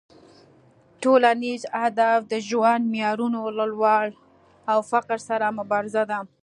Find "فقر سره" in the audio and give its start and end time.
4.91-5.45